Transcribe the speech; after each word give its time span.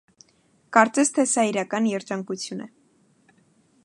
Կարծես 0.77 1.11
թե 1.17 1.25
սա 1.33 1.43
իրական 1.51 1.91
երջանկություն 1.93 2.65
է։ 2.65 2.67